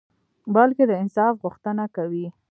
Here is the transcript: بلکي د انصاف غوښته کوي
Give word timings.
بلکي 0.55 0.83
د 0.87 0.91
انصاف 1.01 1.33
غوښته 1.41 1.83
کوي 1.95 2.25